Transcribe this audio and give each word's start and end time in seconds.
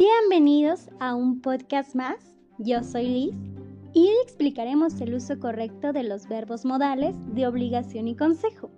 Bienvenidos 0.00 0.88
a 0.98 1.14
un 1.14 1.42
podcast 1.42 1.94
más. 1.94 2.32
Yo 2.56 2.82
soy 2.82 3.06
Liz 3.06 3.34
y 3.92 4.08
explicaremos 4.24 4.98
el 5.02 5.12
uso 5.12 5.38
correcto 5.38 5.92
de 5.92 6.04
los 6.04 6.26
verbos 6.26 6.64
modales 6.64 7.14
de 7.34 7.46
obligación 7.46 8.08
y 8.08 8.16
consejo. 8.16 8.70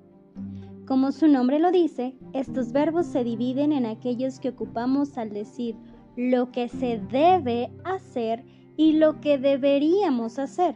Como 0.85 1.13
su 1.13 1.29
nombre 1.29 1.61
lo 1.61 1.71
dice, 1.71 2.17
estos 2.33 2.73
verbos 2.73 3.07
se 3.07 3.23
dividen 3.23 3.71
en 3.71 3.87
aquellos 3.87 4.41
que 4.41 4.49
ocupamos 4.49 5.17
al 5.17 5.31
decir 5.31 5.77
lo 6.17 6.51
que 6.51 6.67
se 6.67 6.99
debe 6.99 7.71
hacer 7.85 8.45
y 8.77 8.95
lo 8.95 9.21
que 9.21 9.39
deberíamos 9.39 10.41
hacer. 10.41 10.75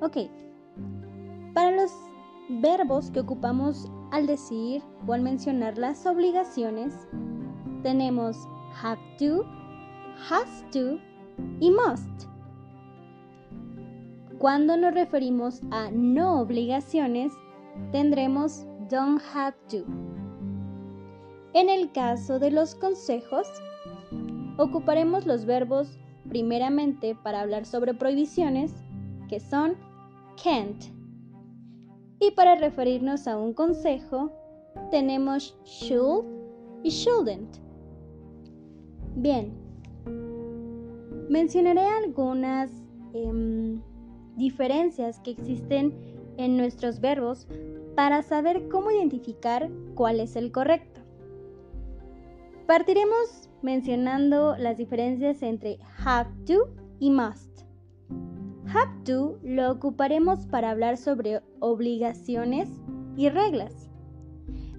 Ok, 0.00 0.16
para 1.52 1.72
los 1.72 1.92
verbos 2.48 3.10
que 3.10 3.20
ocupamos 3.20 3.86
al 4.12 4.26
decir 4.26 4.82
o 5.06 5.12
al 5.12 5.20
mencionar 5.20 5.76
las 5.76 6.06
obligaciones, 6.06 7.06
tenemos 7.82 8.48
have 8.82 9.00
to, 9.18 9.44
has 10.28 10.64
to 10.72 10.98
y 11.60 11.70
must. 11.70 12.28
Cuando 14.38 14.76
nos 14.76 14.94
referimos 14.94 15.60
a 15.70 15.90
no 15.90 16.40
obligaciones, 16.40 17.32
tendremos 17.90 18.64
don't 18.88 19.20
have 19.34 19.56
to. 19.68 19.84
En 21.54 21.68
el 21.68 21.90
caso 21.92 22.38
de 22.38 22.50
los 22.50 22.74
consejos, 22.74 23.48
ocuparemos 24.58 25.26
los 25.26 25.44
verbos 25.44 25.98
primeramente 26.28 27.16
para 27.16 27.40
hablar 27.40 27.64
sobre 27.64 27.94
prohibiciones, 27.94 28.72
que 29.28 29.40
son 29.40 29.76
can't. 30.42 30.84
Y 32.20 32.30
para 32.32 32.56
referirnos 32.56 33.26
a 33.26 33.36
un 33.36 33.54
consejo, 33.54 34.30
tenemos 34.90 35.56
should 35.64 36.24
y 36.82 36.90
shouldn't. 36.90 37.67
Bien, 39.20 39.52
mencionaré 41.28 41.80
algunas 41.80 42.70
em, 43.12 43.82
diferencias 44.36 45.18
que 45.18 45.32
existen 45.32 45.92
en 46.36 46.56
nuestros 46.56 47.00
verbos 47.00 47.48
para 47.96 48.22
saber 48.22 48.68
cómo 48.68 48.92
identificar 48.92 49.68
cuál 49.96 50.20
es 50.20 50.36
el 50.36 50.52
correcto. 50.52 51.00
Partiremos 52.68 53.50
mencionando 53.60 54.56
las 54.56 54.78
diferencias 54.78 55.42
entre 55.42 55.80
have 56.04 56.30
to 56.46 56.68
y 57.00 57.10
must. 57.10 57.62
Have 58.72 59.02
to 59.02 59.40
lo 59.42 59.72
ocuparemos 59.72 60.46
para 60.46 60.70
hablar 60.70 60.96
sobre 60.96 61.42
obligaciones 61.58 62.68
y 63.16 63.30
reglas, 63.30 63.90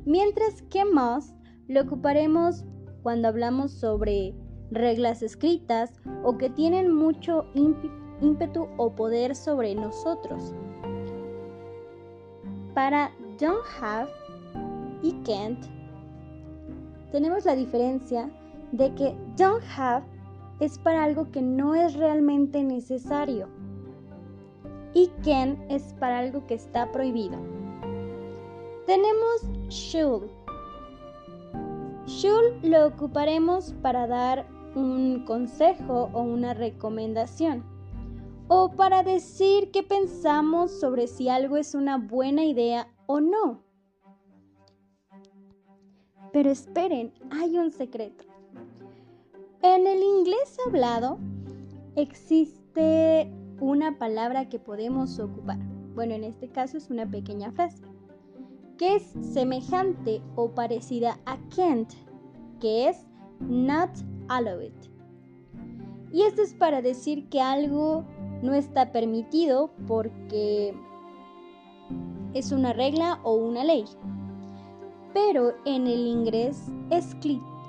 mientras 0.05 0.61
que 0.61 0.85
must 0.85 1.35
lo 1.67 1.81
ocuparemos 1.81 2.63
cuando 3.03 3.27
hablamos 3.27 3.71
sobre 3.71 4.33
reglas 4.71 5.21
escritas 5.23 5.91
o 6.23 6.37
que 6.37 6.49
tienen 6.49 6.93
mucho 6.93 7.45
ímpetu 8.21 8.67
o 8.77 8.91
poder 8.91 9.35
sobre 9.35 9.75
nosotros. 9.75 10.53
Para 12.73 13.11
don't 13.39 13.65
have 13.81 14.09
y 15.01 15.13
can't 15.23 15.79
tenemos 17.11 17.45
la 17.45 17.55
diferencia 17.55 18.29
de 18.71 18.93
que 18.93 19.15
don't 19.35 19.63
have 19.75 20.03
es 20.59 20.77
para 20.77 21.03
algo 21.03 21.31
que 21.31 21.41
no 21.41 21.73
es 21.73 21.95
realmente 21.95 22.63
necesario 22.63 23.47
y 24.93 25.07
can 25.23 25.57
es 25.69 25.93
para 25.99 26.19
algo 26.19 26.45
que 26.45 26.53
está 26.53 26.91
prohibido. 26.91 27.37
Tenemos 28.85 29.49
should 29.69 30.29
Should 32.09 32.65
lo 32.65 32.87
ocuparemos 32.87 33.75
para 33.83 34.07
dar 34.07 34.47
un 34.73 35.25
consejo 35.25 36.09
o 36.11 36.23
una 36.23 36.55
recomendación 36.55 37.63
o 38.47 38.71
para 38.71 39.03
decir 39.03 39.69
qué 39.69 39.83
pensamos 39.83 40.71
sobre 40.79 41.05
si 41.05 41.29
algo 41.29 41.55
es 41.55 41.75
una 41.75 41.99
buena 41.99 42.43
idea 42.43 42.87
o 43.05 43.19
no. 43.19 43.61
Pero 46.33 46.49
esperen, 46.49 47.13
hay 47.29 47.59
un 47.59 47.71
secreto. 47.71 48.23
En 49.61 49.85
el 49.85 50.01
inglés 50.01 50.57
hablado 50.65 51.19
existe 51.95 53.31
una 53.59 53.99
palabra 53.99 54.49
que 54.49 54.57
podemos 54.57 55.19
ocupar. 55.19 55.59
Bueno, 55.93 56.15
en 56.15 56.23
este 56.23 56.49
caso 56.49 56.77
es 56.77 56.89
una 56.89 57.05
pequeña 57.05 57.51
frase, 57.51 57.83
que 58.79 58.95
es 58.95 59.03
semejante 59.21 60.23
o 60.35 60.49
parecida 60.49 61.19
a 61.25 61.37
can't 61.55 62.08
que 62.59 62.89
es 62.89 63.05
not 63.39 63.89
allowed. 64.27 64.73
Y 66.11 66.23
esto 66.23 66.41
es 66.41 66.53
para 66.53 66.81
decir 66.81 67.29
que 67.29 67.41
algo 67.41 68.03
no 68.41 68.53
está 68.53 68.91
permitido 68.91 69.71
porque 69.87 70.73
es 72.33 72.51
una 72.51 72.73
regla 72.73 73.19
o 73.23 73.35
una 73.35 73.63
ley. 73.63 73.85
Pero 75.13 75.53
en 75.65 75.87
el 75.87 76.07
inglés 76.07 76.71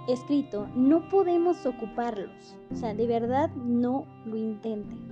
escrito 0.06 0.68
no 0.74 1.08
podemos 1.08 1.64
ocuparlos. 1.66 2.56
O 2.70 2.74
sea, 2.74 2.94
de 2.94 3.06
verdad 3.06 3.50
no 3.54 4.06
lo 4.26 4.36
intenten. 4.36 5.10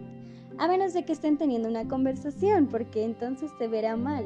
A 0.58 0.66
menos 0.66 0.92
de 0.92 1.04
que 1.04 1.12
estén 1.12 1.38
teniendo 1.38 1.68
una 1.68 1.86
conversación, 1.86 2.66
porque 2.66 3.04
entonces 3.04 3.50
se 3.58 3.68
verá 3.68 3.96
mal. 3.96 4.24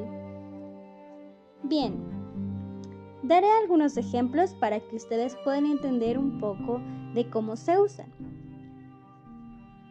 Bien, 1.63 2.22
Daré 3.23 3.51
algunos 3.51 3.97
ejemplos 3.97 4.53
para 4.55 4.81
que 4.81 4.97
ustedes 4.97 5.37
puedan 5.45 5.67
entender 5.67 6.19
un 6.19 6.39
poco 6.39 6.81
de 7.15 7.29
cómo 7.31 7.57
se 7.57 7.79
usan. 7.79 8.11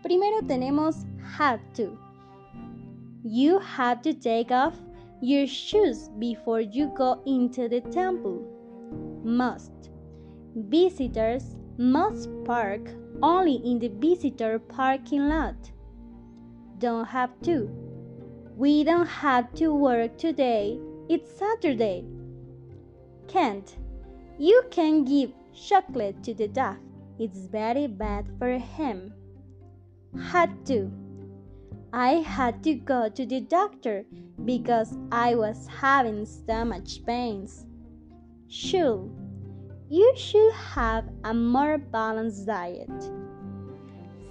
Primero 0.03 0.41
tenemos 0.45 1.05
have 1.37 1.61
to. 1.73 1.97
You 3.23 3.59
have 3.59 4.01
to 4.01 4.13
take 4.13 4.51
off 4.51 4.75
your 5.21 5.45
shoes 5.45 6.09
before 6.19 6.59
you 6.59 6.87
go 6.97 7.21
into 7.25 7.69
the 7.69 7.81
temple. 7.81 8.41
Must. 9.23 9.71
Visitors 10.55 11.55
must 11.77 12.29
park 12.43 12.81
only 13.21 13.61
in 13.63 13.79
the 13.79 13.89
visitor 13.89 14.59
parking 14.59 15.29
lot. 15.29 15.55
Don't 16.79 17.05
have 17.05 17.31
to. 17.43 17.69
We 18.57 18.83
don't 18.83 19.07
have 19.07 19.53
to 19.55 19.73
work 19.73 20.17
today. 20.17 20.79
It's 21.07 21.31
Saturday. 21.37 22.03
Can't. 23.31 23.77
You 24.37 24.63
can 24.71 25.05
give 25.05 25.31
chocolate 25.53 26.21
to 26.23 26.33
the 26.33 26.47
dog. 26.47 26.77
It's 27.17 27.47
very 27.47 27.87
bad 27.87 28.25
for 28.37 28.57
him. 28.57 29.13
Had 30.31 30.65
to. 30.65 30.91
I 31.93 32.23
had 32.35 32.63
to 32.63 32.73
go 32.75 33.09
to 33.09 33.25
the 33.25 33.41
doctor 33.41 34.05
because 34.43 34.97
I 35.11 35.35
was 35.35 35.67
having 35.67 36.25
stomach 36.25 36.85
pains. 37.05 37.65
Should. 38.47 39.09
You 39.89 40.13
should 40.15 40.53
have 40.53 41.05
a 41.23 41.33
more 41.33 41.77
balanced 41.77 42.47
diet. 42.47 42.89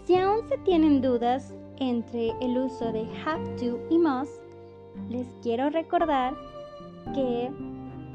Si 0.04 0.14
aún 0.16 0.48
se 0.48 0.56
tienen 0.64 1.00
dudas 1.00 1.52
entre 1.78 2.34
el 2.40 2.56
uso 2.58 2.92
de 2.92 3.04
have 3.24 3.44
to 3.56 3.78
y 3.90 3.98
must, 3.98 4.40
les 5.08 5.26
quiero 5.42 5.70
recordar 5.70 6.34
que 7.14 7.50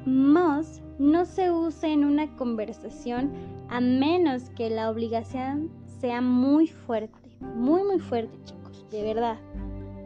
must 0.05 0.81
no 0.99 1.25
se 1.25 1.51
usa 1.51 1.89
en 1.89 2.05
una 2.05 2.33
conversación 2.35 3.31
a 3.69 3.79
menos 3.81 4.49
que 4.51 4.69
la 4.69 4.89
obligación 4.89 5.71
sea 5.99 6.21
muy 6.21 6.67
fuerte, 6.67 7.29
muy 7.55 7.83
muy 7.83 7.99
fuerte 7.99 8.37
chicos, 8.43 8.85
de 8.91 9.03
verdad. 9.03 9.37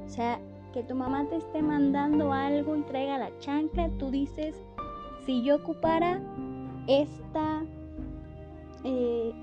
O 0.06 0.10
sea, 0.10 0.40
que 0.74 0.84
tu 0.84 0.96
mamá 0.96 1.28
te 1.30 1.38
esté 1.38 1.62
mandando 1.62 2.32
algo, 2.32 2.76
entrega 2.76 3.18
la 3.18 3.38
chancla, 3.40 3.90
tú 3.98 4.12
dices, 4.12 4.56
si 5.26 5.44
yo 5.44 5.58
ocupara 5.58 6.22
esta, 6.88 7.64
eh, 8.84 9.34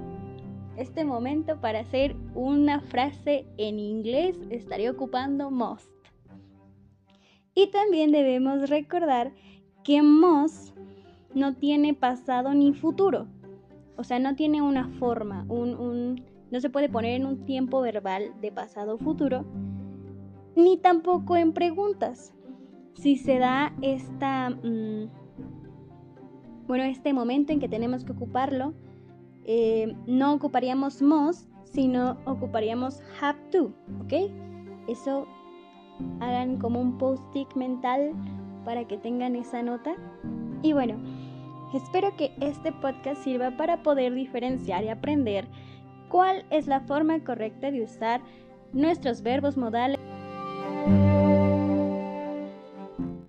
este 0.76 1.04
momento 1.04 1.60
para 1.60 1.80
hacer 1.80 2.16
una 2.34 2.80
frase 2.80 3.46
en 3.56 3.78
inglés, 3.78 4.36
estaría 4.50 4.90
ocupando 4.90 5.50
must. 5.50 5.90
Y 7.54 7.70
también 7.70 8.12
debemos 8.12 8.70
recordar 8.70 9.32
que 9.88 10.02
Moss 10.02 10.74
no 11.34 11.54
tiene 11.54 11.94
pasado 11.94 12.52
ni 12.52 12.74
futuro. 12.74 13.26
O 13.96 14.04
sea, 14.04 14.18
no 14.18 14.36
tiene 14.36 14.60
una 14.60 14.86
forma, 14.86 15.46
un, 15.48 16.22
no 16.50 16.60
se 16.60 16.68
puede 16.68 16.90
poner 16.90 17.14
en 17.14 17.24
un 17.24 17.46
tiempo 17.46 17.80
verbal 17.80 18.34
de 18.42 18.52
pasado 18.52 18.96
o 18.96 18.98
futuro, 18.98 19.46
ni 20.54 20.76
tampoco 20.76 21.38
en 21.38 21.54
preguntas. 21.54 22.34
Si 22.96 23.16
se 23.16 23.38
da 23.38 23.72
esta, 23.80 24.50
mm, 24.50 25.08
bueno, 26.66 26.84
este 26.84 27.14
momento 27.14 27.54
en 27.54 27.58
que 27.58 27.68
tenemos 27.70 28.04
que 28.04 28.12
ocuparlo, 28.12 28.74
eh, 29.44 29.96
no 30.06 30.34
ocuparíamos 30.34 31.00
must, 31.00 31.50
sino 31.64 32.18
ocuparíamos 32.26 33.02
have 33.22 33.38
to, 33.50 33.72
¿ok? 34.04 34.30
Eso 34.86 35.26
hagan 36.20 36.58
como 36.58 36.78
un 36.78 36.98
post-it 36.98 37.48
mental 37.54 38.12
para 38.68 38.84
que 38.84 38.98
tengan 38.98 39.34
esa 39.34 39.62
nota. 39.62 39.94
Y 40.60 40.74
bueno, 40.74 40.98
Espero 41.74 42.16
que 42.16 42.32
este 42.40 42.72
podcast 42.72 43.22
sirva 43.22 43.50
para 43.50 43.82
poder 43.82 44.14
diferenciar 44.14 44.84
y 44.84 44.88
aprender 44.88 45.46
cuál 46.08 46.46
es 46.48 46.66
la 46.66 46.80
forma 46.80 47.22
correcta 47.22 47.70
de 47.70 47.82
usar 47.82 48.22
nuestros 48.72 49.20
verbos 49.20 49.58
modales 49.58 49.98